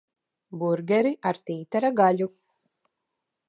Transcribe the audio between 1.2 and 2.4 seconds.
ar tītara gaļu.